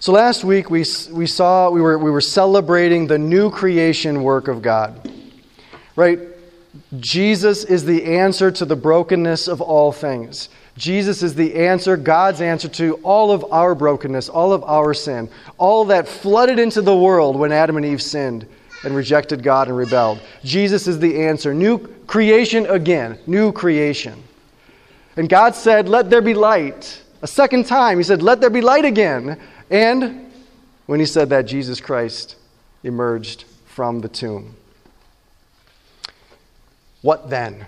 [0.00, 4.48] So last week we, we saw, we were, we were celebrating the new creation work
[4.48, 5.12] of God.
[5.94, 6.18] Right?
[6.98, 10.48] Jesus is the answer to the brokenness of all things.
[10.78, 15.28] Jesus is the answer, God's answer to all of our brokenness, all of our sin,
[15.58, 18.46] all that flooded into the world when Adam and Eve sinned
[18.84, 20.18] and rejected God and rebelled.
[20.42, 21.52] Jesus is the answer.
[21.52, 24.22] New creation again, new creation.
[25.18, 27.02] And God said, Let there be light.
[27.20, 29.38] A second time, He said, Let there be light again.
[29.70, 30.32] And
[30.86, 32.36] when he said that, Jesus Christ
[32.82, 34.56] emerged from the tomb.
[37.02, 37.66] What then?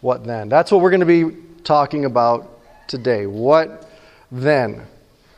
[0.00, 0.48] What then?
[0.48, 2.58] That's what we're going to be talking about
[2.88, 3.26] today.
[3.26, 3.88] What
[4.30, 4.82] then?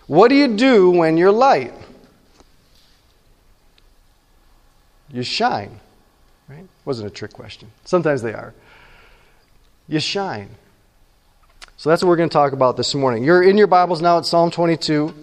[0.07, 1.75] What do you do when you're light?
[5.11, 5.81] You shine.
[6.49, 6.67] Right?
[6.85, 7.71] Wasn't a trick question.
[7.85, 8.55] Sometimes they are.
[9.87, 10.51] You shine.
[11.85, 13.25] So that's what we're going to talk about this morning.
[13.25, 15.15] You're in your Bibles now at Psalm 22.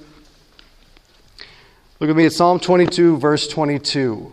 [2.00, 4.32] Look at me at Psalm 22, verse 22.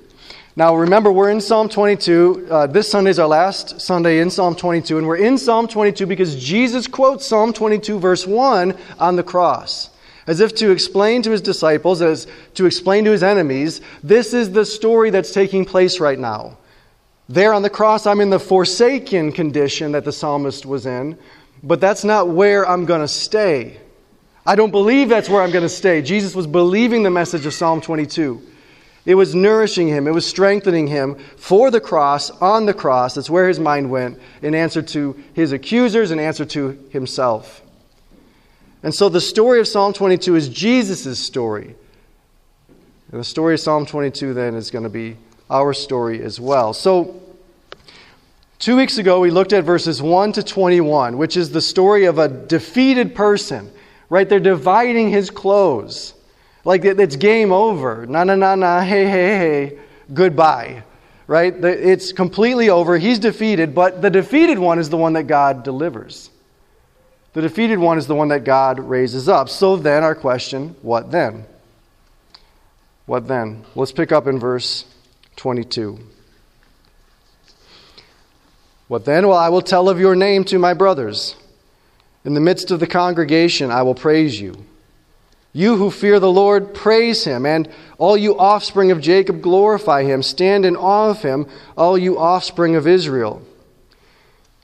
[0.54, 2.48] Now, remember, we're in Psalm 22.
[2.50, 6.04] Uh, this Sunday is our last Sunday in Psalm 22, and we're in Psalm 22
[6.04, 9.88] because Jesus quotes Psalm 22, verse 1 on the cross,
[10.26, 14.52] as if to explain to his disciples, as to explain to his enemies, this is
[14.52, 16.58] the story that's taking place right now.
[17.30, 21.16] There on the cross, I'm in the forsaken condition that the psalmist was in,
[21.62, 23.78] but that's not where I'm going to stay.
[24.46, 26.00] I don't believe that's where I'm going to stay.
[26.02, 28.42] Jesus was believing the message of Psalm 22.
[29.04, 33.14] It was nourishing him, it was strengthening him for the cross, on the cross.
[33.14, 37.62] That's where his mind went in answer to his accusers, in answer to himself.
[38.82, 41.74] And so the story of Psalm 22 is Jesus' story.
[43.10, 45.16] And the story of Psalm 22 then is going to be
[45.50, 46.74] our story as well.
[46.74, 47.20] So
[48.58, 52.18] Two weeks ago, we looked at verses 1 to 21, which is the story of
[52.18, 53.70] a defeated person,
[54.10, 54.28] right?
[54.28, 56.12] They're dividing his clothes.
[56.64, 58.04] Like it's game over.
[58.06, 59.78] Na na na na, hey, hey, hey,
[60.12, 60.82] goodbye,
[61.28, 61.54] right?
[61.64, 62.98] It's completely over.
[62.98, 66.30] He's defeated, but the defeated one is the one that God delivers.
[67.34, 69.48] The defeated one is the one that God raises up.
[69.48, 71.44] So then, our question what then?
[73.06, 73.64] What then?
[73.76, 74.84] Let's pick up in verse
[75.36, 76.00] 22.
[78.88, 79.28] What then?
[79.28, 81.36] Well, I will tell of your name to my brothers.
[82.24, 84.64] In the midst of the congregation, I will praise you.
[85.52, 90.22] You who fear the Lord, praise him, and all you offspring of Jacob, glorify him.
[90.22, 91.46] Stand in awe of him,
[91.76, 93.42] all you offspring of Israel.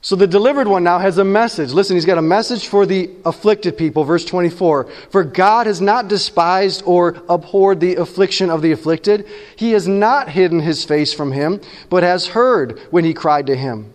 [0.01, 1.71] So the delivered one now has a message.
[1.71, 4.03] Listen, he's got a message for the afflicted people.
[4.03, 9.71] Verse 24 For God has not despised or abhorred the affliction of the afflicted, he
[9.71, 11.59] has not hidden his face from him,
[11.89, 13.94] but has heard when he cried to him.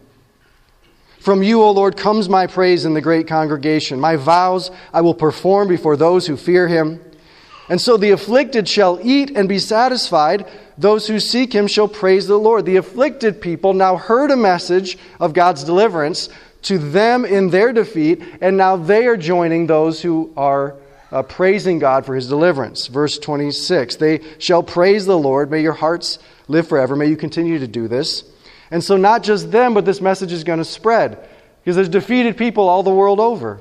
[1.20, 4.00] From you, O Lord, comes my praise in the great congregation.
[4.00, 7.00] My vows I will perform before those who fear him.
[7.69, 10.47] And so the afflicted shall eat and be satisfied.
[10.78, 12.64] Those who seek him shall praise the Lord.
[12.64, 16.31] The afflicted people now heard a message of God's deliverance
[16.62, 20.75] to them in their defeat, and now they are joining those who are
[21.12, 22.87] uh, praising God for his deliverance.
[22.87, 25.50] Verse 26 They shall praise the Lord.
[25.50, 26.97] May your hearts live forever.
[26.97, 28.25] May you continue to do this.
[28.70, 31.19] And so, not just them, but this message is going to spread
[31.62, 33.60] because there's defeated people all the world over.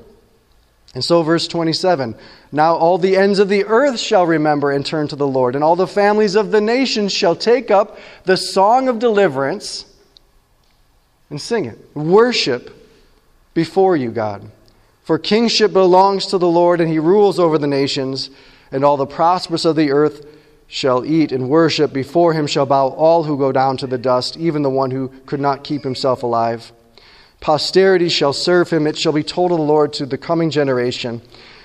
[0.94, 2.14] And so, verse 27
[2.52, 5.64] Now all the ends of the earth shall remember and turn to the Lord, and
[5.64, 9.84] all the families of the nations shall take up the song of deliverance
[11.28, 11.78] and sing it.
[11.94, 12.76] Worship
[13.54, 14.50] before you, God.
[15.04, 18.30] For kingship belongs to the Lord, and he rules over the nations,
[18.70, 20.24] and all the prosperous of the earth
[20.70, 21.92] shall eat and worship.
[21.92, 25.08] Before him shall bow all who go down to the dust, even the one who
[25.26, 26.72] could not keep himself alive.
[27.40, 28.86] Posterity shall serve him.
[28.86, 31.20] It shall be told of the Lord to the coming generation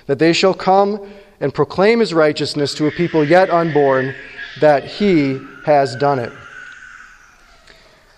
[0.06, 1.08] that they shall come
[1.38, 4.14] and proclaim his righteousness to a people yet unborn,
[4.60, 6.32] that he has done it.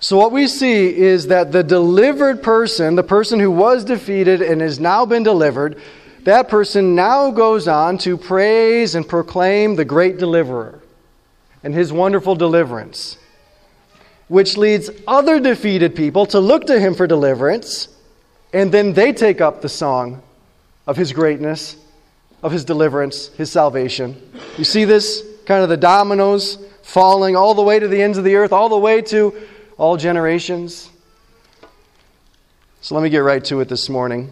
[0.01, 4.61] So, what we see is that the delivered person, the person who was defeated and
[4.61, 5.81] has now been delivered,
[6.29, 10.81] that person now goes on to praise and proclaim the great deliverer
[11.63, 13.19] and his wonderful deliverance,
[14.29, 17.89] which leads other defeated people to look to him for deliverance,
[18.53, 20.23] and then they take up the song
[20.87, 21.77] of his greatness,
[22.43, 24.17] of his deliverance, his salvation.
[24.57, 25.23] You see this?
[25.47, 28.69] Kind of the dominoes falling all the way to the ends of the earth, all
[28.69, 29.35] the way to
[29.77, 30.91] all generations.
[32.81, 34.31] So let me get right to it this morning.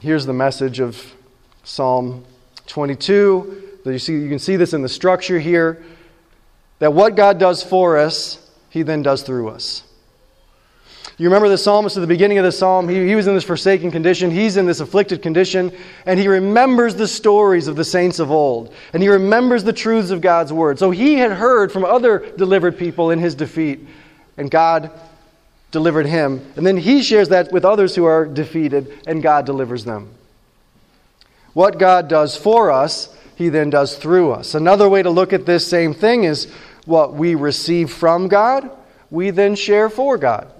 [0.00, 1.14] Here's the message of
[1.62, 2.24] Psalm
[2.68, 3.80] 22.
[3.84, 5.84] You, see, you can see this in the structure here
[6.78, 9.82] that what God does for us, He then does through us.
[11.18, 12.88] You remember the psalmist at the beginning of the psalm?
[12.88, 14.30] He, he was in this forsaken condition.
[14.30, 15.70] He's in this afflicted condition.
[16.06, 18.72] And he remembers the stories of the saints of old.
[18.94, 20.78] And he remembers the truths of God's word.
[20.78, 23.86] So he had heard from other delivered people in his defeat.
[24.38, 24.92] And God
[25.70, 26.44] delivered him.
[26.56, 28.98] And then he shares that with others who are defeated.
[29.06, 30.10] And God delivers them.
[31.52, 34.54] What God does for us, he then does through us.
[34.54, 36.50] Another way to look at this same thing is
[36.84, 38.70] what we receive from God,
[39.10, 40.50] we then share for God.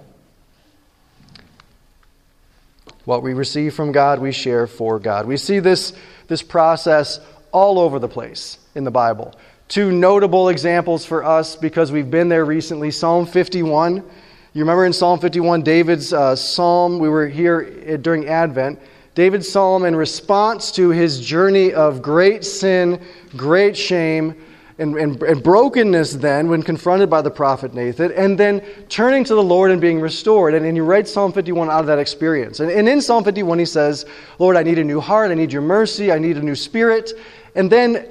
[3.05, 5.27] What we receive from God, we share for God.
[5.27, 5.93] We see this,
[6.29, 7.21] this process
[7.53, 9.35] all over the place in the Bible.
[9.69, 14.05] Two notable examples for us because we've been there recently Psalm 51.
[14.53, 18.81] You remember in Psalm 51, David's uh, psalm, we were here during Advent.
[19.15, 23.01] David's psalm in response to his journey of great sin,
[23.37, 24.35] great shame,
[24.81, 29.37] and, and, and, brokenness then when confronted by the prophet Nathan, and then turning to
[29.37, 30.55] the Lord and being restored.
[30.55, 32.59] And, and he writes Psalm 51 out of that experience.
[32.59, 34.05] And, and in Psalm 51, he says,
[34.41, 37.13] Lord, I need a new heart, I need your mercy, I need a new spirit.
[37.55, 38.05] And then,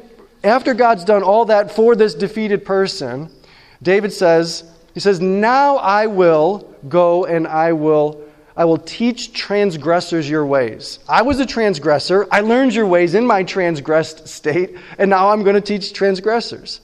[0.45, 3.30] after God's done all that for this defeated person,
[3.81, 4.63] David says,
[4.94, 8.24] He says, Now I will go and I will
[8.59, 11.00] I will teach transgressors your ways.
[11.07, 12.27] I was a transgressor.
[12.30, 16.81] I learned your ways in my transgressed state, and now I'm going to teach transgressors.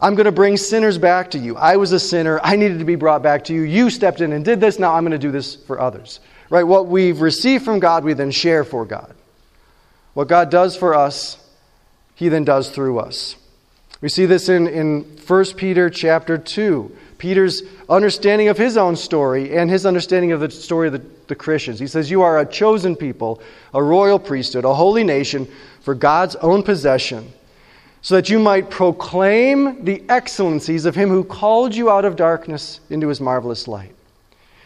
[0.00, 1.56] I'm going to bring sinners back to you.
[1.56, 2.40] I was a sinner.
[2.42, 3.62] I needed to be brought back to you.
[3.62, 4.78] You stepped in and did this.
[4.78, 6.20] Now I'm going to do this for others.
[6.48, 6.62] Right?
[6.62, 9.14] What we've received from God, we then share for God.
[10.14, 11.36] What God does for us,
[12.14, 13.36] He then does through us.
[14.00, 16.96] We see this in, in 1 Peter chapter 2.
[17.18, 21.34] Peter's understanding of his own story and his understanding of the story of the, the
[21.34, 21.78] Christians.
[21.78, 23.42] He says, You are a chosen people,
[23.74, 25.46] a royal priesthood, a holy nation
[25.82, 27.30] for God's own possession,
[28.00, 32.80] so that you might proclaim the excellencies of him who called you out of darkness
[32.88, 33.94] into his marvelous light.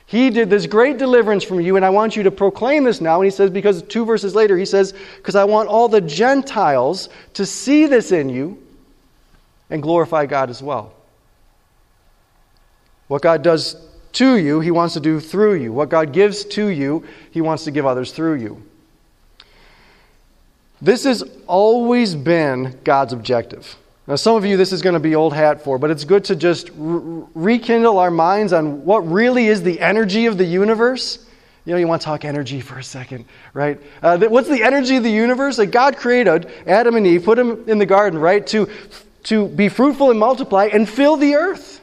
[0.07, 3.17] He did this great deliverance from you, and I want you to proclaim this now.
[3.17, 7.09] And he says, because two verses later, he says, Because I want all the Gentiles
[7.33, 8.64] to see this in you
[9.71, 10.93] and glorify God as well.
[13.09, 13.77] What God does
[14.15, 15.73] to you, He wants to do through you.
[15.73, 18.63] What God gives to you, He wants to give others through you.
[20.81, 23.77] This has always been God's objective.
[24.07, 26.25] Now, some of you, this is going to be old hat for, but it's good
[26.25, 31.27] to just re- rekindle our minds on what really is the energy of the universe.
[31.65, 33.25] You know, you want to talk energy for a second,
[33.55, 33.81] right?
[34.03, 35.57] Uh, what's the energy of the universe?
[35.57, 38.69] Like God created Adam and Eve, put them in the garden, right, to,
[39.25, 41.81] to be fruitful and multiply and fill the earth.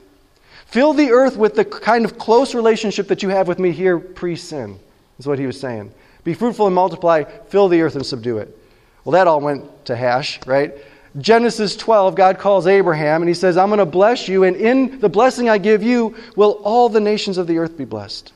[0.68, 4.00] Fill the earth with the kind of close relationship that you have with me here
[4.00, 4.80] pre sin,
[5.20, 5.94] is what he was saying.
[6.24, 8.58] Be fruitful and multiply, fill the earth and subdue it.
[9.04, 10.74] Well, that all went to hash, right?
[11.18, 15.00] Genesis 12, God calls Abraham and he says, I'm going to bless you, and in
[15.00, 18.32] the blessing I give you, will all the nations of the earth be blessed.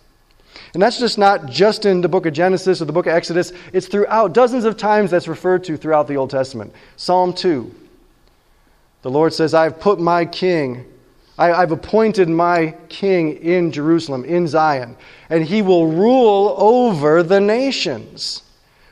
[0.74, 3.54] And that's just not just in the book of Genesis or the book of Exodus,
[3.72, 6.74] it's throughout, dozens of times that's referred to throughout the Old Testament.
[6.98, 7.74] Psalm 2.
[9.06, 10.84] The Lord says, I have put my king
[11.38, 14.96] I, have appointed my king in Jerusalem, in Zion,
[15.30, 18.42] and he will rule over the nations.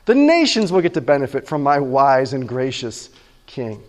[0.05, 3.09] The nations will get to benefit from my wise and gracious
[3.45, 3.81] king.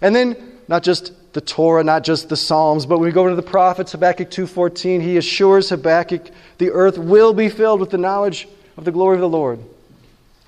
[0.00, 3.34] And then, not just the Torah, not just the Psalms, but when we go to
[3.34, 8.46] the prophets, Habakkuk 2.14, he assures Habakkuk the earth will be filled with the knowledge
[8.76, 9.58] of the glory of the Lord,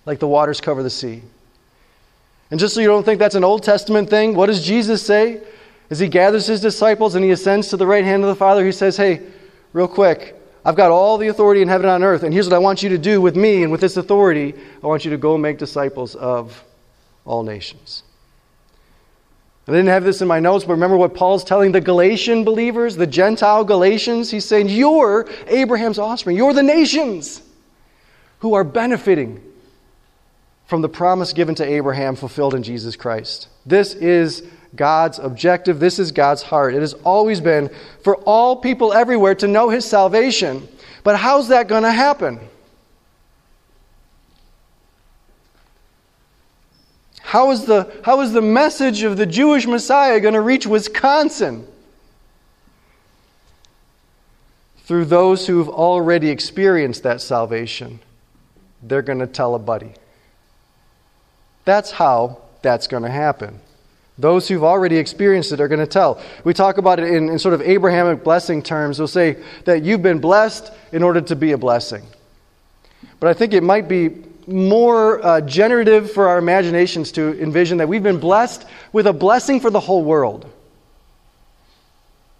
[0.07, 1.23] like the waters cover the sea.
[2.53, 5.43] And just so you don't think that's an Old Testament thing, what does Jesus say?
[5.93, 8.65] as he gathers his disciples and he ascends to the right hand of the Father,
[8.65, 9.21] he says, Hey,
[9.75, 12.57] real quick, I've got all the authority in heaven and on earth, and here's what
[12.57, 14.55] I want you to do with me and with this authority.
[14.83, 16.65] I want you to go make disciples of
[17.27, 18.05] all nations.
[19.69, 22.97] I didn't have this in my notes, but remember what Paul's telling the Galatian believers,
[22.97, 24.31] the Gentile Galatians?
[24.31, 26.39] He's saying, You're Abraham's offspring.
[26.39, 27.43] You're the nations
[28.39, 29.43] who are benefiting
[30.73, 33.49] from the promise given to Abraham fulfilled in Jesus Christ.
[33.67, 34.43] This is
[34.75, 35.79] God's objective.
[35.79, 36.73] This is God's heart.
[36.75, 37.69] It has always been
[38.03, 40.67] for all people everywhere to know His salvation.
[41.05, 42.41] But how's that going to happen?
[47.21, 51.67] How is, the, how is the message of the Jewish Messiah going to reach Wisconsin?
[54.85, 58.01] Through those who've already experienced that salvation.
[58.83, 59.97] They're going to tell a buddy.
[61.65, 63.61] That's how that's going to happen.
[64.19, 66.21] Those who've already experienced it are going to tell.
[66.45, 68.99] We talk about it in, in, sort of Abrahamic blessing terms.
[68.99, 72.05] We'll say that you've been blessed in order to be a blessing.
[73.21, 74.11] But I think it might be
[74.47, 79.61] more uh, generative for our imaginations to envision that we've been blessed with a blessing
[79.61, 80.51] for the whole world.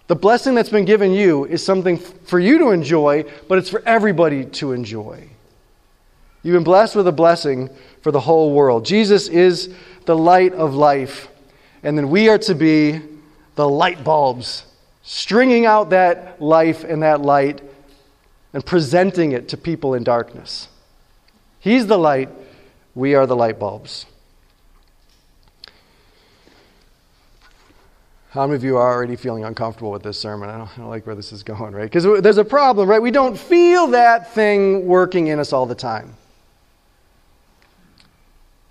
[0.07, 3.81] The blessing that's been given you is something for you to enjoy, but it's for
[3.85, 5.29] everybody to enjoy.
[6.43, 7.69] You've been blessed with a blessing
[8.01, 8.85] for the whole world.
[8.85, 9.73] Jesus is
[10.05, 11.29] the light of life,
[11.83, 13.01] and then we are to be
[13.55, 14.65] the light bulbs,
[15.03, 17.61] stringing out that life and that light
[18.53, 20.67] and presenting it to people in darkness.
[21.59, 22.29] He's the light,
[22.93, 24.05] we are the light bulbs.
[28.31, 30.49] How many of you are already feeling uncomfortable with this sermon?
[30.49, 31.89] I don't, I don't like where this is going, right?
[31.89, 33.01] Because there's a problem, right?
[33.01, 36.15] We don't feel that thing working in us all the time.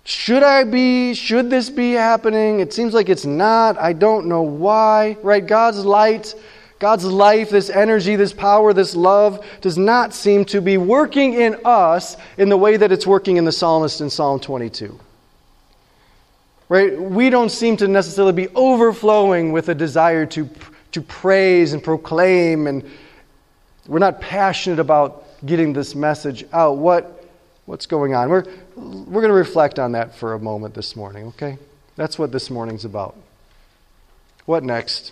[0.05, 2.59] Should I be, should this be happening?
[2.59, 3.77] It seems like it's not.
[3.77, 5.45] I don't know why, right?
[5.45, 6.35] God's light,
[6.79, 11.57] God's life, this energy, this power, this love does not seem to be working in
[11.63, 14.99] us in the way that it's working in the psalmist in Psalm 22.
[16.67, 16.99] Right?
[16.99, 20.49] We don't seem to necessarily be overflowing with a desire to,
[20.91, 22.83] to praise and proclaim, and
[23.87, 26.77] we're not passionate about getting this message out.
[26.77, 27.25] What,
[27.65, 28.29] what's going on?
[28.29, 31.57] We're, we're going to reflect on that for a moment this morning, okay?
[31.95, 33.15] That's what this morning's about.
[34.45, 35.11] What next?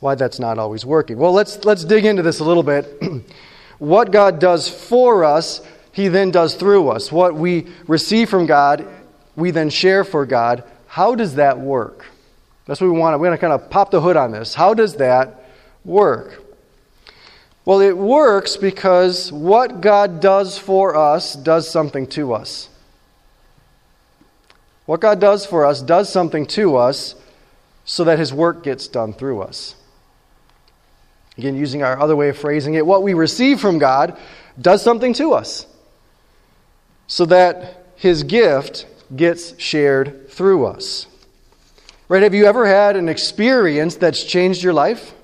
[0.00, 1.18] Why that's not always working.
[1.18, 3.02] Well, let's, let's dig into this a little bit.
[3.78, 5.60] what God does for us,
[5.92, 7.10] He then does through us.
[7.10, 8.86] What we receive from God
[9.36, 10.64] we then share for God.
[10.88, 12.06] How does that work?
[12.64, 13.18] That's what we want.
[13.20, 14.54] We're going to kind of pop the hood on this.
[14.54, 15.44] How does that
[15.84, 16.42] work?
[17.66, 22.68] Well, it works because what God does for us does something to us.
[24.86, 27.16] What God does for us does something to us
[27.84, 29.74] so that His work gets done through us.
[31.36, 34.16] Again, using our other way of phrasing it, what we receive from God
[34.58, 35.66] does something to us
[37.08, 41.08] so that His gift gets shared through us.
[42.08, 42.22] Right?
[42.22, 45.15] Have you ever had an experience that's changed your life?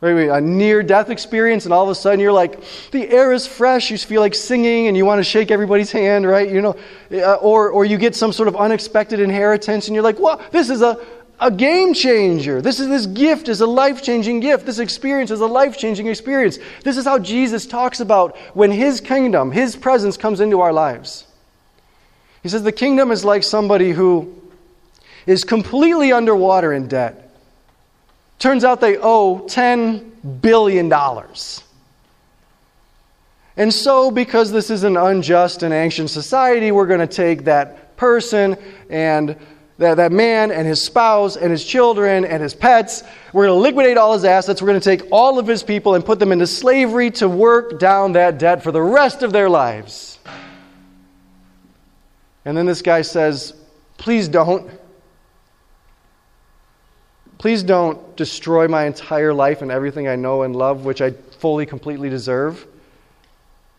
[0.00, 2.62] Right, a near death experience, and all of a sudden you're like,
[2.92, 6.24] the air is fresh, you feel like singing, and you want to shake everybody's hand,
[6.24, 6.48] right?
[6.48, 6.76] You know,
[7.10, 10.70] uh, or, or you get some sort of unexpected inheritance, and you're like, well, this
[10.70, 11.04] is a,
[11.40, 12.62] a game changer.
[12.62, 14.66] This is this gift is a life-changing gift.
[14.66, 16.60] This experience is a life-changing experience.
[16.84, 21.26] This is how Jesus talks about when his kingdom, his presence comes into our lives.
[22.44, 24.32] He says the kingdom is like somebody who
[25.26, 27.27] is completely underwater in debt.
[28.38, 30.92] Turns out they owe $10 billion.
[33.56, 37.96] And so, because this is an unjust and anxious society, we're going to take that
[37.96, 38.56] person
[38.88, 39.36] and
[39.78, 43.02] that, that man and his spouse and his children and his pets.
[43.32, 44.62] We're going to liquidate all his assets.
[44.62, 47.80] We're going to take all of his people and put them into slavery to work
[47.80, 50.18] down that debt for the rest of their lives.
[52.44, 53.54] And then this guy says,
[53.98, 54.70] Please don't.
[57.38, 61.66] Please don't destroy my entire life and everything I know and love, which I fully,
[61.66, 62.66] completely deserve.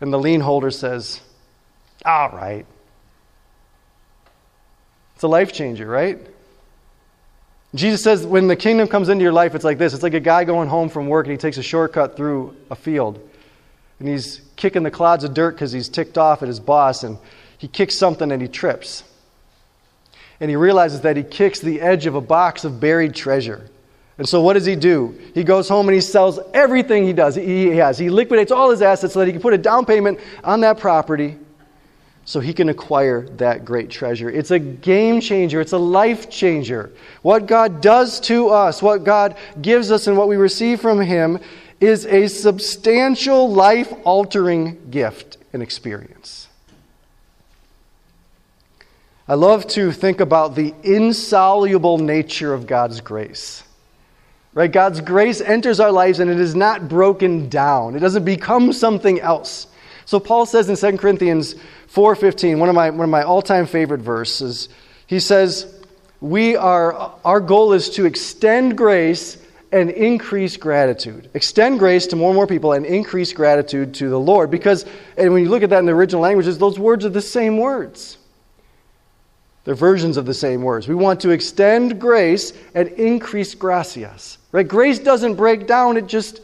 [0.01, 1.19] And the lien holder says,
[2.05, 2.65] All right.
[5.15, 6.17] It's a life changer, right?
[7.75, 10.19] Jesus says when the kingdom comes into your life, it's like this it's like a
[10.19, 13.19] guy going home from work and he takes a shortcut through a field.
[13.99, 17.03] And he's kicking the clods of dirt because he's ticked off at his boss.
[17.03, 17.17] And
[17.57, 19.03] he kicks something and he trips.
[20.39, 23.69] And he realizes that he kicks the edge of a box of buried treasure.
[24.17, 25.17] And so, what does he do?
[25.33, 27.35] He goes home and he sells everything he does.
[27.35, 27.97] He has.
[27.97, 30.77] He liquidates all his assets so that he can put a down payment on that
[30.77, 31.37] property
[32.29, 34.29] so he can acquire that great treasure.
[34.29, 36.91] It's a game changer, it's a life changer.
[37.23, 41.39] What God does to us, what God gives us, and what we receive from Him
[41.79, 46.48] is a substantial life altering gift and experience.
[49.29, 53.63] I love to think about the insoluble nature of God's grace.
[54.55, 54.71] Right?
[54.71, 57.95] God's grace enters our lives and it is not broken down.
[57.95, 59.67] It doesn't become something else.
[60.05, 61.53] So Paul says in 2 Corinthians
[61.93, 64.67] 4:15, one of my one of my all-time favorite verses,
[65.05, 65.67] he says,
[66.21, 69.37] "We are our goal is to extend grace
[69.71, 71.29] and increase gratitude.
[71.35, 74.85] Extend grace to more and more people and increase gratitude to the Lord because
[75.17, 77.59] and when you look at that in the original languages, those words are the same
[77.59, 78.17] words.
[79.69, 80.87] They're versions of the same words.
[80.87, 84.39] We want to extend grace and increase gracias.
[84.51, 84.67] Right?
[84.67, 86.41] Grace doesn't break down, it just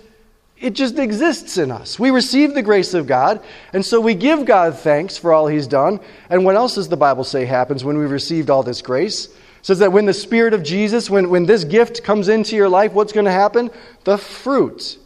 [0.62, 1.98] it just exists in us.
[1.98, 5.66] We receive the grace of God, and so we give God thanks for all he's
[5.66, 6.00] done.
[6.30, 9.26] And what else does the Bible say happens when we've received all this grace?
[9.26, 12.70] It says that when the Spirit of Jesus, when, when this gift comes into your
[12.70, 13.72] life, what's going to happen?
[14.04, 15.00] The fruit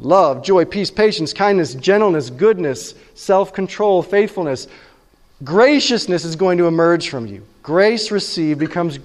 [0.00, 4.66] love, joy, peace, patience, kindness, gentleness, goodness, self control, faithfulness.
[5.44, 7.46] Graciousness is going to emerge from you.
[7.62, 8.98] Grace received becomes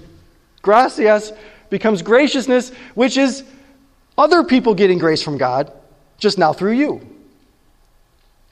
[0.62, 1.32] gracias
[1.70, 3.44] becomes graciousness, which is
[4.16, 5.72] other people getting grace from God,
[6.18, 7.06] just now through you.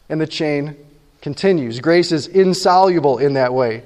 [0.08, 0.76] And the chain
[1.22, 1.80] continues.
[1.80, 3.82] Grace is insoluble in that way.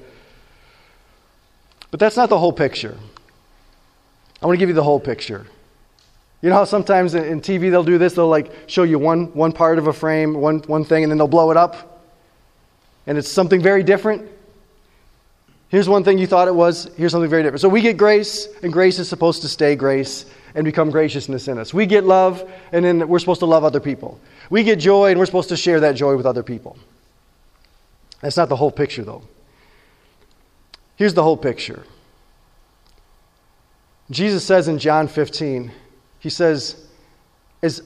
[1.90, 2.96] But that's not the whole picture.
[4.42, 5.46] I want to give you the whole picture.
[6.42, 8.14] You know how sometimes in TV they'll do this?
[8.14, 11.18] They'll like show you one, one part of a frame, one, one thing, and then
[11.18, 12.04] they'll blow it up.
[13.06, 14.30] And it's something very different.
[15.68, 17.60] Here's one thing you thought it was, here's something very different.
[17.60, 21.58] So we get grace, and grace is supposed to stay grace and become graciousness in
[21.58, 21.74] us.
[21.74, 24.18] We get love, and then we're supposed to love other people.
[24.48, 26.78] We get joy, and we're supposed to share that joy with other people.
[28.22, 29.22] That's not the whole picture, though.
[30.96, 31.84] Here's the whole picture
[34.10, 35.70] Jesus says in John 15,
[36.18, 36.86] He says,
[37.62, 37.82] As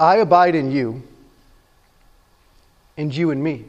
[0.00, 1.02] I abide in you,
[2.96, 3.64] and you in me,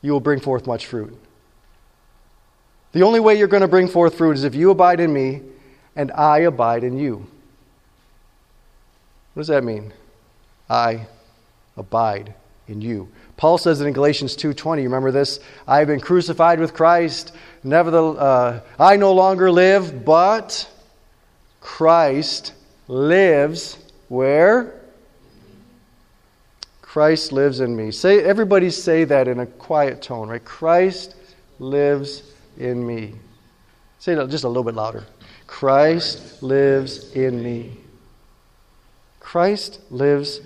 [0.00, 1.16] you will bring forth much fruit.
[2.96, 5.42] The only way you're going to bring forth fruit is if you abide in me
[5.96, 7.26] and I abide in you.
[9.34, 9.92] What does that mean?
[10.70, 11.06] I
[11.76, 12.32] abide
[12.68, 13.10] in you.
[13.36, 14.84] Paul says it in Galatians 2:20.
[14.84, 15.40] Remember this?
[15.68, 17.32] I have been crucified with Christ.
[17.62, 20.66] Nevertheless, uh, I no longer live, but
[21.60, 22.54] Christ
[22.88, 23.76] lives
[24.08, 24.72] where?
[26.80, 27.90] Christ lives in me.
[27.90, 30.42] Say everybody say that in a quiet tone, right?
[30.42, 31.14] Christ
[31.58, 32.22] lives
[32.58, 33.14] in me.
[33.98, 35.04] Say it just a little bit louder.
[35.46, 37.78] Christ lives in me.
[39.20, 40.40] Christ lives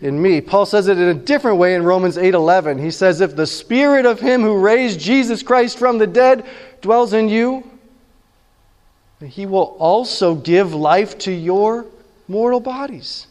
[0.00, 0.40] in me.
[0.40, 2.78] Paul says it in a different way in Romans 8:11.
[2.78, 6.44] He says if the spirit of him who raised Jesus Christ from the dead
[6.80, 7.64] dwells in you,
[9.24, 11.86] he will also give life to your
[12.28, 13.26] mortal bodies.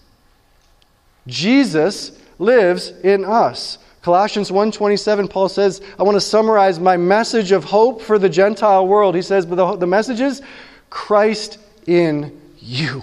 [1.27, 3.77] Jesus lives in us.
[4.05, 8.87] Colossians 1:27 Paul says, I want to summarize my message of hope for the Gentile
[8.87, 9.15] world.
[9.15, 10.43] He says, but the, the message is
[10.91, 11.57] Christ
[11.87, 13.01] in you.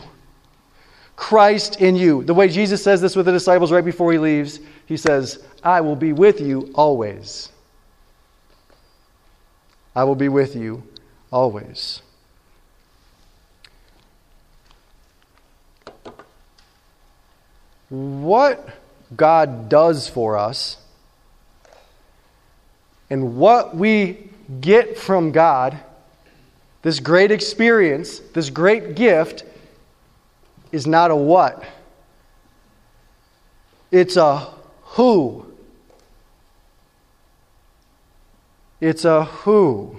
[1.16, 2.22] Christ in you.
[2.22, 5.80] The way Jesus says this with the disciples right before he leaves, he says, I
[5.80, 7.48] will be with you always.
[9.96, 10.84] I will be with you
[11.32, 12.00] always.
[17.88, 18.68] What
[19.16, 20.78] God does for us
[23.12, 24.30] and what we
[24.62, 25.78] get from God,
[26.80, 29.44] this great experience, this great gift,
[30.72, 31.62] is not a what,
[33.90, 34.48] it's a
[34.80, 35.44] who.
[38.80, 39.98] It's a who.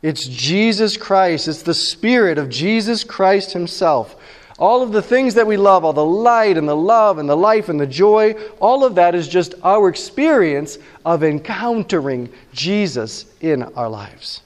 [0.00, 1.48] It's Jesus Christ.
[1.48, 4.16] It's the Spirit of Jesus Christ Himself.
[4.58, 7.36] All of the things that we love, all the light and the love and the
[7.36, 13.62] life and the joy, all of that is just our experience of encountering Jesus in
[13.62, 14.40] our lives.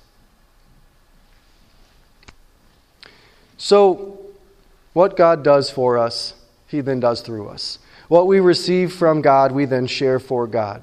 [3.56, 4.18] So,
[4.94, 6.34] what God does for us,
[6.66, 7.78] He then does through us.
[8.08, 10.82] What we receive from God, we then share for God.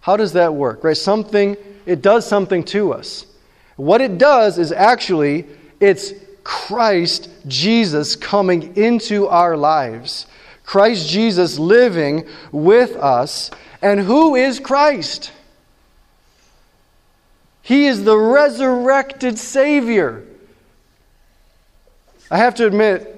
[0.00, 0.82] How does that work?
[0.82, 0.96] Right?
[0.96, 3.26] Something, it does something to us.
[3.76, 5.46] What it does is actually,
[5.78, 6.12] it's
[6.46, 10.26] Christ Jesus coming into our lives.
[10.64, 13.50] Christ Jesus living with us.
[13.82, 15.32] And who is Christ?
[17.62, 20.24] He is the resurrected Savior.
[22.30, 23.16] I have to admit,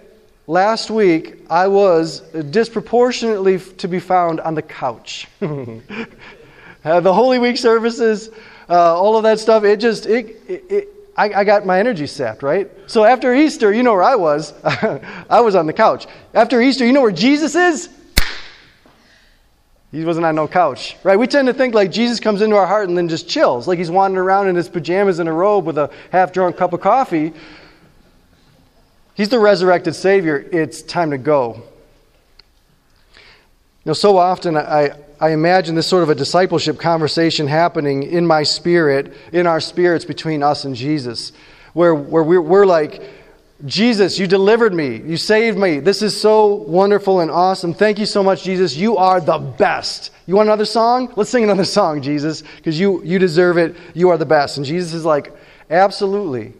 [0.48, 5.28] Last week, I was disproportionately to be found on the couch.
[5.42, 8.30] uh, the Holy Week services,
[8.70, 12.06] uh, all of that stuff, it just, it, it, it I, I, got my energy
[12.06, 12.70] sapped, right?
[12.86, 14.54] So after Easter, you know where I was.
[14.64, 16.06] I was on the couch.
[16.32, 17.88] After Easter, you know where Jesus is?
[19.90, 21.18] He wasn't on no couch, right?
[21.18, 23.78] We tend to think like Jesus comes into our heart and then just chills, like
[23.78, 26.80] he's wandering around in his pajamas and a robe with a half drunk cup of
[26.80, 27.32] coffee.
[29.14, 30.46] He's the resurrected Savior.
[30.52, 31.54] It's time to go.
[33.16, 33.22] You
[33.86, 38.44] know, so often I, I imagine this sort of a discipleship conversation happening in my
[38.44, 41.32] spirit, in our spirits between us and Jesus,
[41.72, 43.02] where, where we're, we're like,
[43.66, 44.98] Jesus, you delivered me.
[44.98, 45.80] You saved me.
[45.80, 47.74] This is so wonderful and awesome.
[47.74, 48.76] Thank you so much, Jesus.
[48.76, 50.12] You are the best.
[50.26, 51.12] You want another song?
[51.16, 53.74] Let's sing another song, Jesus, because you, you deserve it.
[53.94, 54.58] You are the best.
[54.58, 55.32] And Jesus is like,
[55.68, 56.52] absolutely.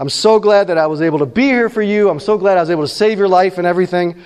[0.00, 2.08] I'm so glad that I was able to be here for you.
[2.08, 4.20] I'm so glad I was able to save your life and everything.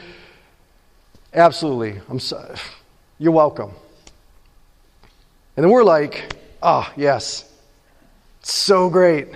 [1.35, 2.01] Absolutely.
[2.09, 2.55] I'm so,
[3.25, 3.71] you're welcome.
[5.57, 7.51] And then we're like, oh, yes.
[8.43, 9.29] So great.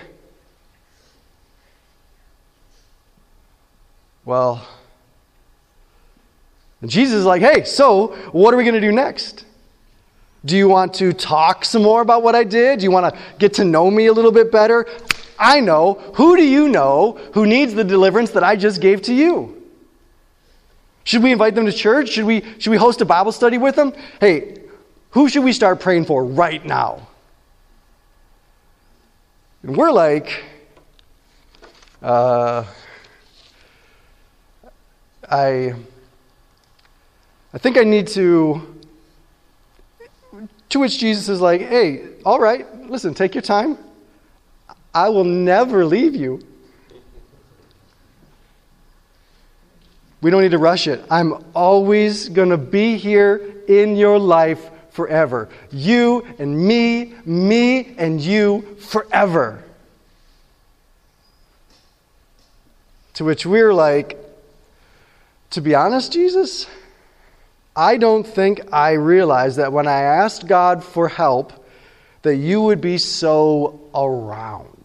[4.25, 4.63] Well,
[6.85, 9.43] Jesus is like, hey, so what are we going to do next?
[10.45, 12.79] Do you want to talk some more about what I did?
[12.79, 14.85] Do you want to get to know me a little bit better?
[15.39, 15.95] I know.
[16.13, 19.58] Who do you know who needs the deliverance that I just gave to you?
[21.03, 22.09] Should we invite them to church?
[22.09, 23.93] Should we, should we host a Bible study with them?
[24.19, 24.57] Hey,
[25.11, 27.07] who should we start praying for right now?
[29.63, 30.43] And we're like,
[32.01, 32.63] uh,
[35.29, 35.73] I,
[37.53, 38.75] I think I need to.
[40.69, 43.75] To which Jesus is like, hey, all right, listen, take your time.
[44.93, 46.45] I will never leave you.
[50.21, 51.03] We don't need to rush it.
[51.09, 55.47] I'm always going to be here in your life forever.
[55.71, 59.63] You and me, me and you forever.
[63.13, 64.17] To which we're like,
[65.51, 66.67] to be honest, Jesus,
[67.75, 71.65] I don't think I realized that when I asked God for help,
[72.23, 74.78] that you would be so around.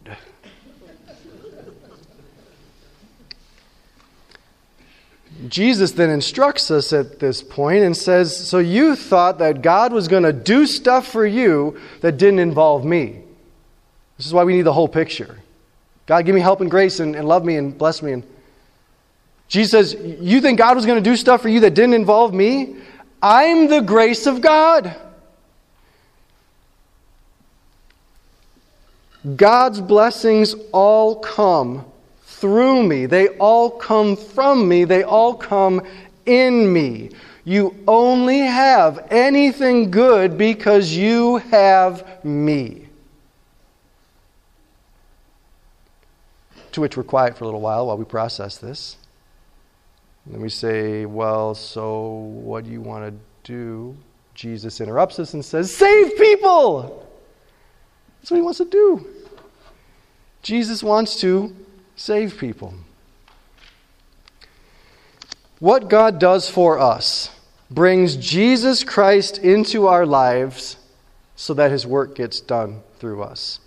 [5.49, 10.09] Jesus then instructs us at this point and says, So you thought that God was
[10.09, 13.21] going to do stuff for you that didn't involve me.
[14.17, 15.39] This is why we need the whole picture.
[16.07, 18.13] God, give me help and grace and, and love me and bless me.
[18.13, 18.23] And
[19.49, 22.33] Jesus says, You think God was going to do stuff for you that didn't involve
[22.33, 22.77] me?
[23.23, 24.95] I'm the grace of God.
[29.37, 31.87] God's blessings all come
[32.45, 33.07] through me.
[33.07, 34.85] They all come from me.
[34.85, 35.81] They all come
[36.27, 37.09] in me.
[37.47, 42.87] You only have anything good because you have me.
[46.73, 48.99] To which we're quiet for a little while while we process this.
[50.27, 53.97] And then we say, Well, so what do you want to do?
[54.35, 57.09] Jesus interrupts us and says, Save people!
[58.21, 59.07] That's what he wants to do.
[60.43, 61.57] Jesus wants to
[61.97, 62.75] save people.
[65.59, 67.31] What God does for us
[67.71, 70.77] brings Jesus Christ into our lives
[71.37, 73.61] so that his work gets done through us.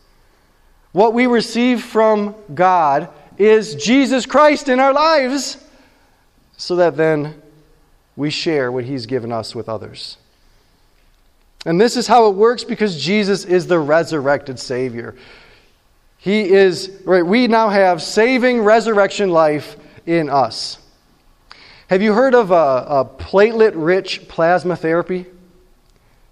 [0.92, 5.64] What we receive from God is Jesus Christ in our lives
[6.56, 7.42] so that then
[8.16, 10.18] we share what he's given us with others.
[11.66, 15.16] And this is how it works because Jesus is the resurrected Savior.
[16.18, 20.80] He is, right, we now have saving resurrection life in us.
[21.90, 25.20] Have you heard of a, a platelet rich plasma therapy?
[25.20, 25.28] Have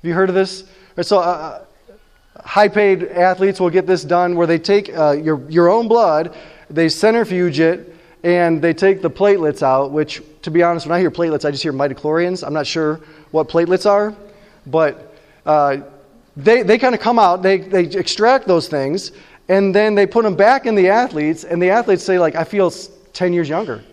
[0.03, 0.65] you heard of this?
[1.01, 1.61] So, uh, uh
[2.41, 6.35] high paid athletes will get this done where they take uh, your, your own blood,
[6.69, 10.99] they centrifuge it, and they take the platelets out, which, to be honest, when I
[10.99, 12.45] hear platelets, I just hear midichlorians.
[12.45, 12.99] I'm not sure
[13.31, 14.15] what platelets are,
[14.65, 15.77] but uh,
[16.35, 19.11] they, they kind of come out, they, they extract those things,
[19.47, 22.43] and then they put them back in the athletes, and the athletes say, like, I
[22.43, 23.83] feel 10 years younger.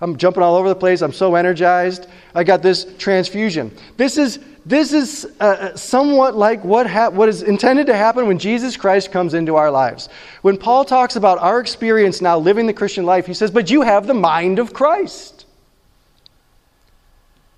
[0.00, 1.00] I'm jumping all over the place.
[1.00, 2.06] I'm so energized.
[2.34, 3.74] I got this transfusion.
[3.96, 8.38] This is, this is uh, somewhat like what, ha- what is intended to happen when
[8.38, 10.08] Jesus Christ comes into our lives.
[10.42, 13.82] When Paul talks about our experience now living the Christian life, he says, But you
[13.82, 15.46] have the mind of Christ.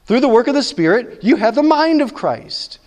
[0.06, 2.78] Through the work of the Spirit, you have the mind of Christ.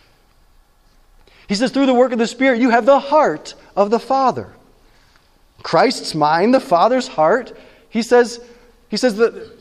[1.47, 4.53] He says, Through the work of the Spirit, you have the heart of the Father.
[5.63, 7.55] Christ's mind, the Father's heart.
[7.89, 8.39] He says,
[8.89, 9.59] he says that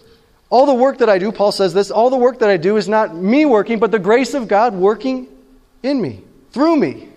[0.49, 2.77] all the work that I do, Paul says this, all the work that I do
[2.77, 5.29] is not me working, but the grace of God working
[5.83, 7.09] in me, through me.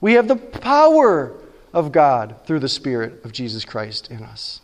[0.00, 1.34] We have the power
[1.72, 4.60] of God through the Spirit of Jesus Christ in us.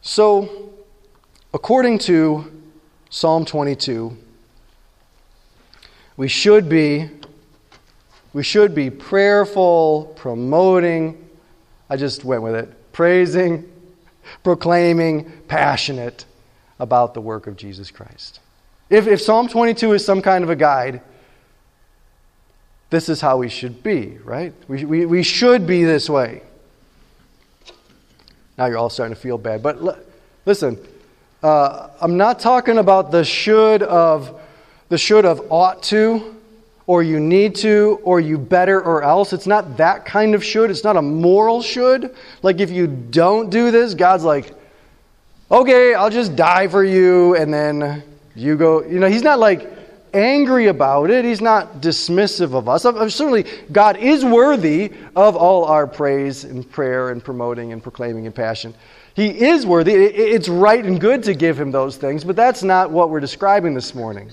[0.00, 0.72] So,
[1.52, 2.50] according to
[3.10, 4.16] Psalm 22,
[6.16, 7.10] we should be
[8.32, 11.28] we should be prayerful, promoting,
[11.88, 13.70] I just went with it, praising,
[14.42, 16.24] proclaiming, passionate
[16.78, 18.40] about the work of Jesus Christ.
[18.90, 21.00] If, if Psalm 22 is some kind of a guide,
[22.90, 24.52] this is how we should be, right?
[24.66, 26.42] We, we, we should be this way.
[28.56, 29.62] Now you're all starting to feel bad.
[29.62, 29.98] But l-
[30.46, 30.78] listen,
[31.42, 34.40] uh, I'm not talking about the should of
[34.88, 36.37] the should of ought to
[36.88, 39.34] or you need to, or you better, or else.
[39.34, 40.70] It's not that kind of should.
[40.70, 42.16] It's not a moral should.
[42.42, 44.54] Like if you don't do this, God's like,
[45.50, 48.02] okay, I'll just die for you, and then
[48.34, 48.82] you go.
[48.82, 49.70] You know, He's not like
[50.14, 51.26] angry about it.
[51.26, 52.84] He's not dismissive of us.
[52.84, 58.34] Certainly, God is worthy of all our praise and prayer and promoting and proclaiming and
[58.34, 58.72] passion.
[59.12, 59.92] He is worthy.
[59.92, 63.74] It's right and good to give Him those things, but that's not what we're describing
[63.74, 64.30] this morning.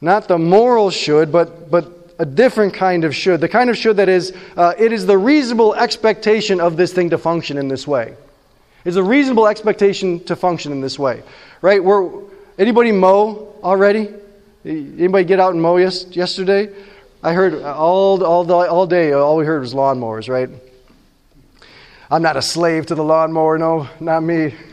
[0.00, 3.40] Not the moral should, but, but a different kind of should.
[3.40, 7.10] The kind of should that is, uh, it is the reasonable expectation of this thing
[7.10, 8.14] to function in this way.
[8.84, 11.22] It's a reasonable expectation to function in this way,
[11.60, 11.82] right?
[11.82, 12.10] We're,
[12.58, 14.08] anybody mow already?
[14.64, 16.72] Anybody get out and mow yes, yesterday?
[17.22, 20.48] I heard all, all, all day, all we heard was lawnmowers, right?
[22.10, 24.54] I'm not a slave to the lawnmower, no, not me.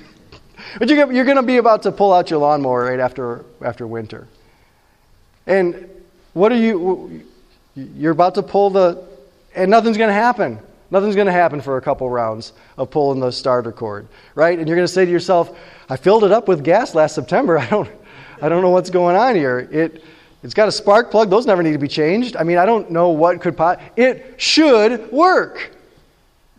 [0.80, 3.88] But you're, you're going to be about to pull out your lawnmower right after, after
[3.88, 4.28] winter.
[5.48, 5.90] And
[6.34, 7.24] what are you,
[7.76, 9.04] you're about to pull the,
[9.56, 10.60] and nothing's going to happen.
[10.92, 14.58] Nothing's going to happen for a couple rounds of pulling the starter cord, right?
[14.58, 15.58] And you're going to say to yourself,
[15.90, 17.58] I filled it up with gas last September.
[17.60, 17.90] I don't,
[18.42, 19.68] I don't know what's going on here.
[19.72, 20.04] It,
[20.44, 21.30] it's got a spark plug.
[21.30, 22.36] Those never need to be changed.
[22.38, 23.82] I mean, I don't know what could pot.
[23.96, 25.72] It should work,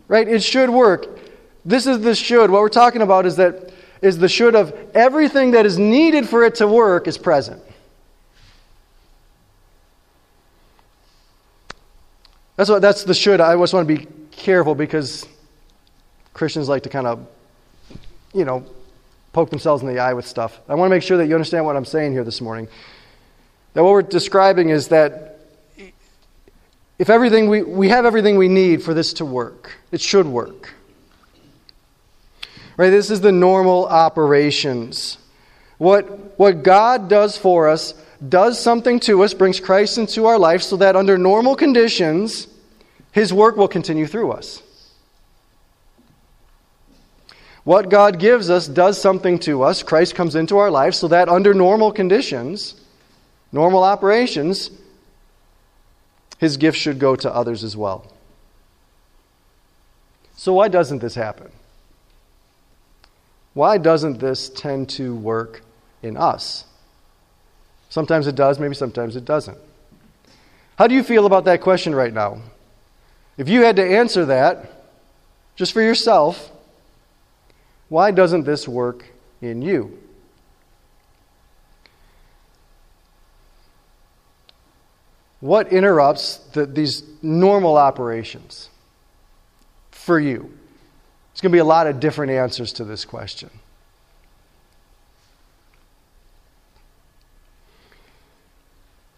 [0.07, 0.27] right?
[0.27, 1.19] It should work.
[1.65, 2.51] This is the should.
[2.51, 3.71] What we're talking about is that
[4.01, 7.61] is the should of everything that is needed for it to work is present.
[12.59, 13.39] That's what that's the should.
[13.39, 15.25] I just want to be careful because
[16.33, 17.25] Christians like to kind of,
[18.33, 18.65] you know,
[19.31, 20.59] poke themselves in the eye with stuff.
[20.67, 22.67] I want to make sure that you understand what I'm saying here this morning.
[23.75, 25.39] That what we're describing is that
[26.97, 30.73] if everything we, we have everything we need for this to work, it should work.
[32.75, 32.89] Right?
[32.89, 35.17] This is the normal operations.
[35.77, 37.93] What, what God does for us
[38.27, 42.47] does something to us, brings Christ into our life, so that under normal conditions,
[43.11, 44.61] His work will continue through us.
[47.63, 49.83] What God gives us does something to us.
[49.83, 52.75] Christ comes into our life so that under normal conditions,
[53.51, 54.71] normal operations,
[56.39, 58.11] His gift should go to others as well.
[60.35, 61.51] So, why doesn't this happen?
[63.53, 65.61] Why doesn't this tend to work
[66.01, 66.65] in us?
[67.89, 69.57] Sometimes it does, maybe sometimes it doesn't.
[70.77, 72.41] How do you feel about that question right now?
[73.37, 74.71] If you had to answer that,
[75.55, 76.51] just for yourself,
[77.89, 79.05] why doesn't this work
[79.41, 79.97] in you?
[85.39, 88.69] What interrupts the, these normal operations
[89.91, 90.39] for you?
[90.39, 93.49] There's going to be a lot of different answers to this question.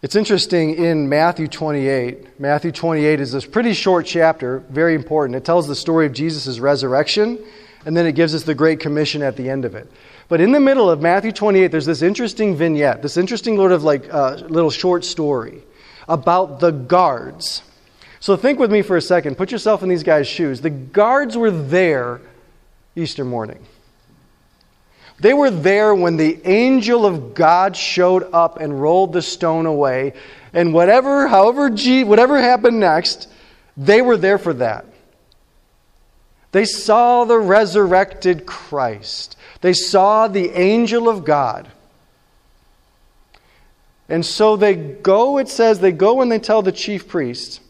[0.02, 2.40] It's interesting in Matthew 28.
[2.40, 5.36] Matthew 28 is this pretty short chapter, very important.
[5.36, 7.38] It tells the story of Jesus' resurrection,
[7.86, 9.88] and then it gives us the Great Commission at the end of it.
[10.26, 13.84] But in the middle of Matthew 28, there's this interesting vignette, this interesting sort of
[13.84, 15.62] like uh, little short story
[16.08, 17.62] about the guards.
[18.18, 19.38] So think with me for a second.
[19.38, 20.60] Put yourself in these guys' shoes.
[20.60, 22.20] The guards were there
[22.96, 23.64] Easter morning.
[25.22, 30.14] They were there when the angel of God showed up and rolled the stone away.
[30.52, 33.28] And whatever, however, whatever happened next,
[33.76, 34.84] they were there for that.
[36.50, 39.36] They saw the resurrected Christ.
[39.60, 41.70] They saw the angel of God.
[44.08, 47.60] And so they go, it says, they go and they tell the chief priests.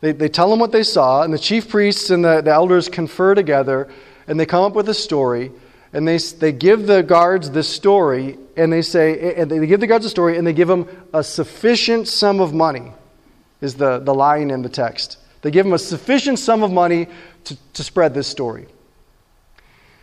[0.00, 2.88] They, they tell them what they saw, and the chief priests and the, the elders
[2.88, 3.90] confer together,
[4.26, 5.52] and they come up with a story
[5.92, 9.86] and they, they give the guards this story, and they say, and they give the
[9.86, 12.92] guards a story, and they give them a sufficient sum of money,
[13.60, 15.18] is the, the line in the text.
[15.42, 17.08] They give them a sufficient sum of money
[17.44, 18.66] to, to spread this story.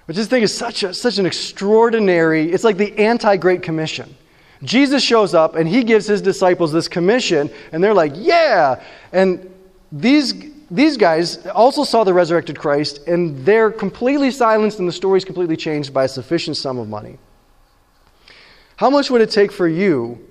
[0.06, 4.15] Which this thing is such, a, such an extraordinary, it's like the anti Great Commission.
[4.63, 8.82] Jesus shows up and he gives his disciples this commission, and they're like, yeah!
[9.12, 9.50] And
[9.91, 10.34] these
[10.73, 15.23] these guys also saw the resurrected Christ, and they're completely silenced, and the story is
[15.23, 17.19] completely changed by a sufficient sum of money.
[18.77, 20.27] How much would it take for you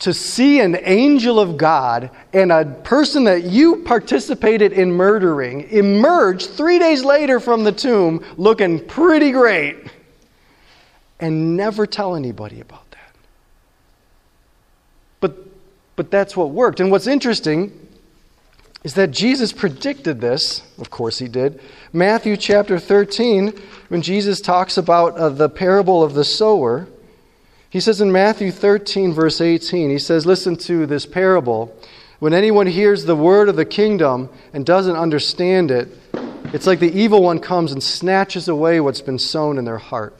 [0.00, 6.46] to see an angel of God and a person that you participated in murdering emerge
[6.46, 9.78] three days later from the tomb looking pretty great
[11.20, 13.14] and never tell anybody about that?
[15.20, 15.38] But,
[15.96, 16.80] but that's what worked.
[16.80, 17.88] And what's interesting
[18.82, 20.62] is that Jesus predicted this.
[20.78, 21.60] Of course, he did.
[21.92, 23.52] Matthew chapter 13,
[23.88, 26.88] when Jesus talks about uh, the parable of the sower,
[27.68, 31.76] he says in Matthew 13, verse 18, he says, Listen to this parable.
[32.18, 35.88] When anyone hears the word of the kingdom and doesn't understand it,
[36.52, 40.16] it's like the evil one comes and snatches away what's been sown in their heart.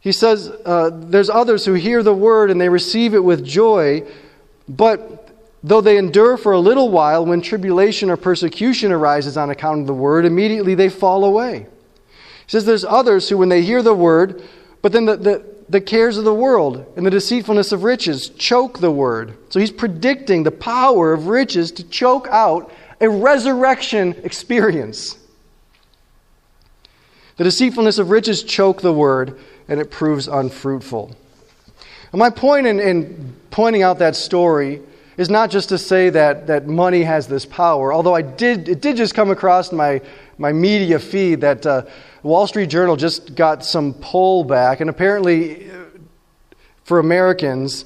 [0.00, 4.02] He says, uh, There's others who hear the word and they receive it with joy,
[4.68, 5.29] but
[5.62, 9.86] Though they endure for a little while, when tribulation or persecution arises on account of
[9.86, 11.66] the word, immediately they fall away.
[12.06, 14.42] He says there's others who, when they hear the word,
[14.80, 18.78] but then the, the, the cares of the world and the deceitfulness of riches choke
[18.78, 19.36] the word.
[19.50, 25.18] So he's predicting the power of riches to choke out a resurrection experience.
[27.36, 31.14] The deceitfulness of riches choke the word, and it proves unfruitful.
[32.12, 34.82] And my point in, in pointing out that story
[35.20, 38.80] is not just to say that, that money has this power, although I did, it
[38.80, 40.00] did just come across my,
[40.38, 41.82] my media feed that uh,
[42.22, 45.74] Wall Street Journal just got some poll back, and apparently, uh,
[46.84, 47.84] for Americans,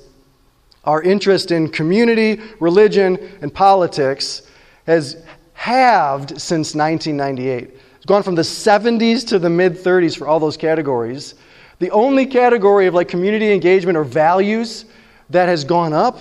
[0.84, 4.42] our interest in community, religion, and politics
[4.86, 5.16] has
[5.54, 7.76] halved since 1998.
[7.96, 11.34] It's gone from the 70s to the mid 30s for all those categories.
[11.80, 14.84] The only category of like community engagement or values
[15.30, 16.20] that has gone up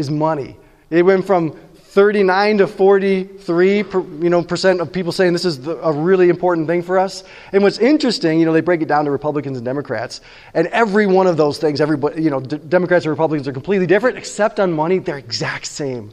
[0.00, 0.56] is money.
[0.90, 5.60] It went from 39 to 43 per, you know, percent of people saying this is
[5.60, 7.22] the, a really important thing for us.
[7.52, 10.20] And what's interesting, you know, they break it down to Republicans and Democrats,
[10.54, 13.86] and every one of those things, everybody, you know, D- Democrats and Republicans are completely
[13.86, 16.12] different, except on money, they're exact same.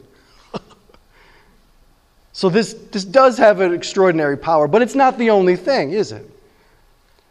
[2.38, 6.12] So this, this does have an extraordinary power, but it's not the only thing, is
[6.12, 6.24] it?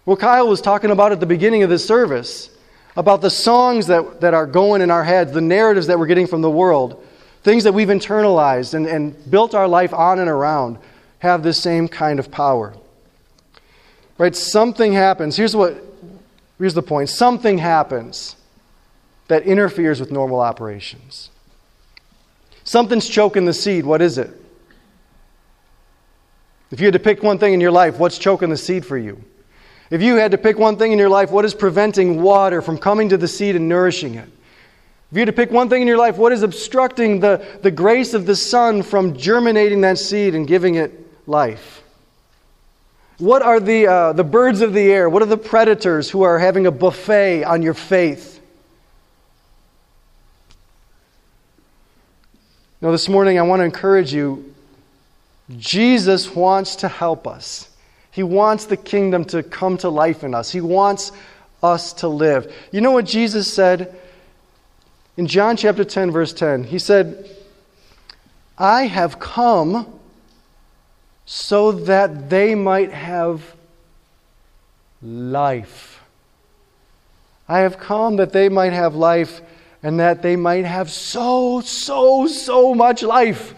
[0.06, 2.50] Well, Kyle was talking about at the beginning of this service
[2.98, 6.26] about the songs that, that are going in our heads, the narratives that we're getting
[6.26, 7.06] from the world,
[7.44, 10.80] things that we've internalized and, and built our life on and around
[11.20, 12.76] have this same kind of power.
[14.18, 14.36] Right?
[14.36, 15.38] Something happens.
[15.38, 15.78] Here's what
[16.58, 17.10] here's the point.
[17.10, 18.36] Something happens
[19.28, 21.30] that interferes with normal operations.
[22.64, 23.86] Something's choking the seed.
[23.86, 24.32] What is it?
[26.72, 28.98] If you had to pick one thing in your life, what's choking the seed for
[28.98, 29.24] you?
[29.90, 32.78] If you had to pick one thing in your life, what is preventing water from
[32.78, 34.30] coming to the seed and nourishing it?
[35.12, 37.72] If you had to pick one thing in your life, what is obstructing the, the
[37.72, 41.82] grace of the sun from germinating that seed and giving it life?
[43.18, 45.10] What are the, uh, the birds of the air?
[45.10, 48.40] What are the predators who are having a buffet on your faith?
[52.80, 54.54] Now, this morning, I want to encourage you
[55.58, 57.67] Jesus wants to help us.
[58.18, 60.50] He wants the kingdom to come to life in us.
[60.50, 61.12] He wants
[61.62, 62.52] us to live.
[62.72, 63.96] You know what Jesus said
[65.18, 66.64] in John chapter 10, verse 10?
[66.64, 67.30] He said,
[68.58, 70.00] I have come
[71.28, 73.54] so that they might have
[75.04, 76.04] life.
[77.48, 79.42] I have come that they might have life
[79.84, 83.54] and that they might have so, so, so much life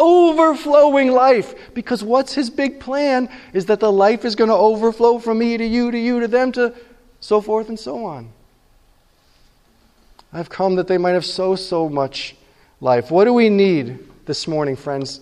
[0.00, 1.74] overflowing life.
[1.74, 5.56] Because what's his big plan is that the life is going to overflow from me
[5.56, 6.74] to you, to you, to them, to
[7.20, 8.30] so forth and so on.
[10.32, 12.36] I've come that they might have so, so much
[12.80, 13.10] life.
[13.10, 15.20] What do we need this morning, friends?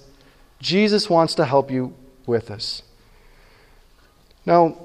[0.61, 1.95] Jesus wants to help you
[2.27, 2.83] with this.
[4.45, 4.77] Now,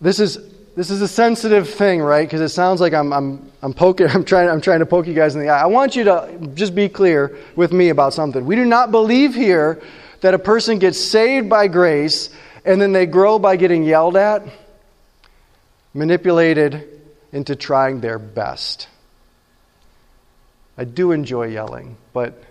[0.00, 2.26] this is this is a sensitive thing, right?
[2.26, 5.14] Because it sounds like I'm, I'm, I'm poking, I'm trying, I'm trying to poke you
[5.14, 5.62] guys in the eye.
[5.62, 8.44] I want you to just be clear with me about something.
[8.44, 9.82] We do not believe here
[10.20, 12.30] that a person gets saved by grace
[12.64, 14.42] and then they grow by getting yelled at,
[15.94, 16.88] manipulated
[17.32, 18.88] into trying their best.
[20.78, 22.42] I do enjoy yelling, but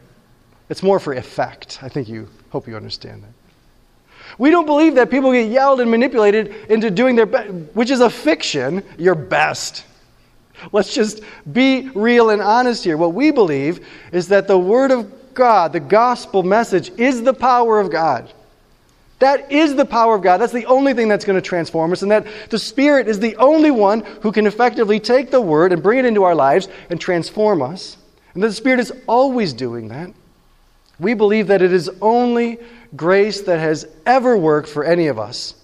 [0.69, 1.79] it's more for effect.
[1.81, 3.40] I think you hope you understand that.
[4.37, 8.01] We don't believe that people get yelled and manipulated into doing their best, which is
[8.01, 9.85] a fiction, your best.
[10.71, 12.97] Let's just be real and honest here.
[12.97, 17.79] What we believe is that the Word of God, the gospel message, is the power
[17.79, 18.31] of God.
[19.19, 20.37] That is the power of God.
[20.37, 23.35] That's the only thing that's going to transform us, and that the Spirit is the
[23.35, 26.99] only one who can effectively take the Word and bring it into our lives and
[26.99, 27.97] transform us.
[28.33, 30.11] And the Spirit is always doing that.
[30.99, 32.59] We believe that it is only
[32.95, 35.55] grace that has ever worked for any of us.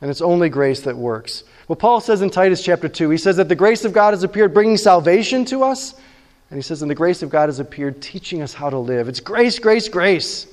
[0.00, 1.44] And it's only grace that works.
[1.68, 4.24] Well, Paul says in Titus chapter 2, he says that the grace of God has
[4.24, 5.94] appeared bringing salvation to us.
[6.50, 9.08] And he says, and the grace of God has appeared teaching us how to live.
[9.08, 10.46] It's grace, grace, grace.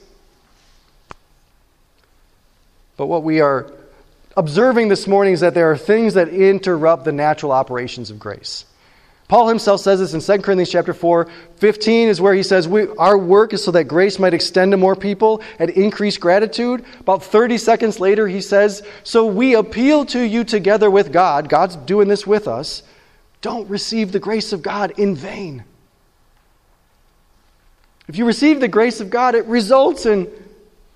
[2.96, 3.72] But what we are
[4.38, 8.66] observing this morning is that there are things that interrupt the natural operations of grace.
[9.30, 12.88] Paul himself says this in 2 Corinthians chapter 4, 15 is where he says, we,
[12.98, 16.84] Our work is so that grace might extend to more people and increase gratitude.
[17.00, 21.48] About 30 seconds later, he says, So we appeal to you together with God.
[21.48, 22.82] God's doing this with us.
[23.42, 25.64] Don't receive the grace of God in vain.
[28.08, 30.28] If you receive the grace of God, it results in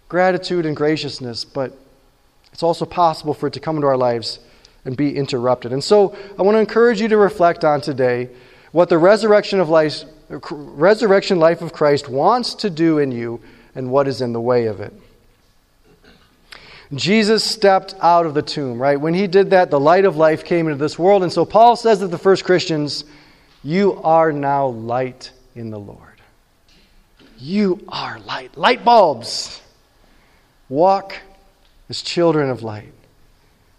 [0.10, 1.78] gratitude and graciousness, but
[2.52, 4.40] it's also possible for it to come into our lives
[4.86, 5.72] and be interrupted.
[5.72, 8.30] And so I want to encourage you to reflect on today
[8.72, 13.40] what the resurrection of life, resurrection life of Christ wants to do in you
[13.76, 14.94] and what is in the way of it.
[16.94, 19.00] Jesus stepped out of the tomb, right?
[19.00, 21.24] When he did that, the light of life came into this world.
[21.24, 23.06] And so Paul says to the first Christians,
[23.64, 26.00] You are now light in the Lord.
[27.40, 28.58] You are light.
[28.58, 29.62] Light bulbs.
[30.70, 31.16] Walk
[31.90, 32.94] as children of light.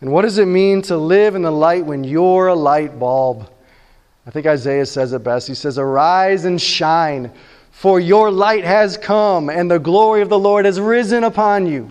[0.05, 3.49] And what does it mean to live in the light when you're a light bulb?
[4.27, 5.49] I think Isaiah says it best.
[5.49, 7.33] He says, Arise and shine,
[7.71, 11.89] for your light has come, and the glory of the Lord has risen upon you.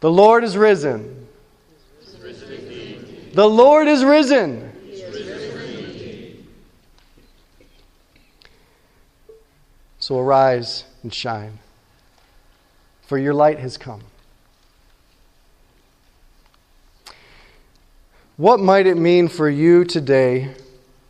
[0.00, 1.28] The Lord is risen.
[3.34, 4.72] the Lord is risen.
[10.00, 11.60] So arise and shine,
[13.06, 14.02] for your light has come.
[18.36, 20.50] What might it mean for you today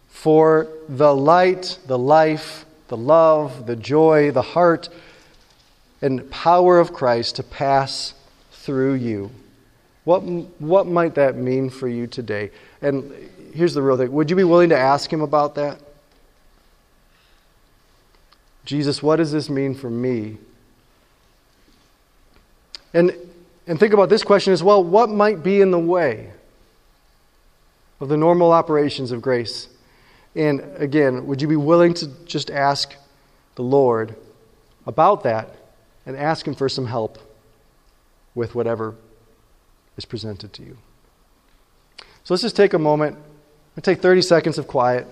[0.09, 4.89] for the light, the life, the love, the joy, the heart,
[6.01, 8.15] and power of Christ to pass
[8.53, 9.31] through you?
[10.05, 12.53] What, what might that mean for you today?
[12.81, 13.13] And
[13.53, 15.81] here's the real thing would you be willing to ask Him about that?
[18.65, 20.39] Jesus, what does this mean for me?
[22.97, 23.13] And,
[23.67, 26.31] and think about this question as well what might be in the way
[28.01, 29.69] of the normal operations of grace?
[30.35, 32.95] And again, would you be willing to just ask
[33.55, 34.17] the Lord
[34.87, 35.57] about that
[36.07, 37.19] and ask Him for some help
[38.35, 38.95] with whatever
[39.99, 40.79] is presented to you?
[42.25, 43.19] So let's just take a moment
[43.83, 45.07] take 30 seconds of quiet.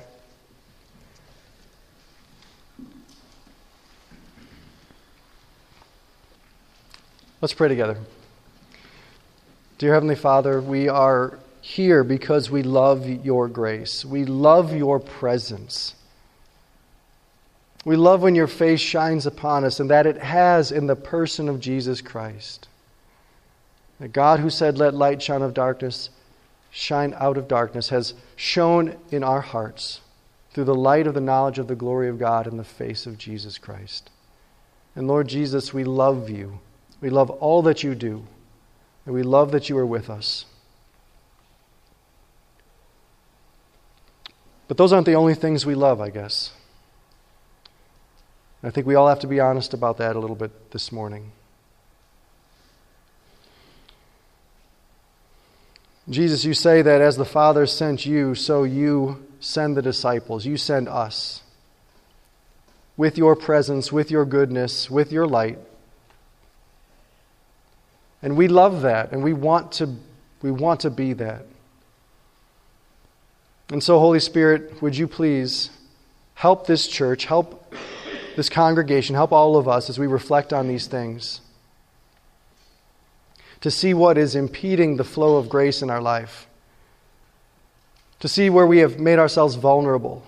[7.44, 7.98] Let's pray together.
[9.76, 14.02] Dear Heavenly Father, we are here because we love your grace.
[14.02, 15.94] We love your presence.
[17.84, 21.50] We love when your face shines upon us and that it has in the person
[21.50, 22.66] of Jesus Christ.
[24.00, 26.08] The God who said, Let light shine of darkness,
[26.70, 30.00] shine out of darkness, has shone in our hearts
[30.54, 33.18] through the light of the knowledge of the glory of God in the face of
[33.18, 34.08] Jesus Christ.
[34.96, 36.60] And Lord Jesus, we love you.
[37.04, 38.24] We love all that you do,
[39.04, 40.46] and we love that you are with us.
[44.68, 46.52] But those aren't the only things we love, I guess.
[48.62, 51.32] I think we all have to be honest about that a little bit this morning.
[56.08, 60.46] Jesus, you say that as the Father sent you, so you send the disciples.
[60.46, 61.42] You send us
[62.96, 65.58] with your presence, with your goodness, with your light.
[68.24, 69.96] And we love that, and we want to,
[70.40, 71.44] we want to be that.
[73.68, 75.68] And so, Holy Spirit, would you please
[76.32, 77.74] help this church, help
[78.34, 81.42] this congregation, help all of us as we reflect on these things
[83.60, 86.46] to see what is impeding the flow of grace in our life,
[88.20, 90.24] to see where we have made ourselves vulnerable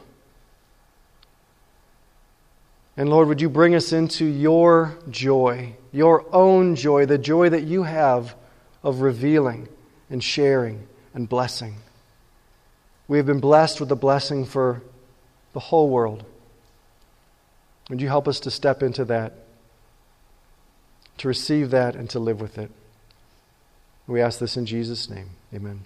[2.96, 7.62] and Lord, would you bring us into your joy, your own joy, the joy that
[7.62, 8.34] you have
[8.82, 9.66] of revealing
[10.10, 11.76] and sharing and blessing.
[13.08, 14.82] We have been blessed with the blessing for
[15.54, 16.22] the whole world.
[17.88, 19.32] Would you help us to step into that,
[21.16, 22.70] to receive that, and to live with it?
[24.06, 25.30] We ask this in Jesus' name.
[25.54, 25.80] Amen.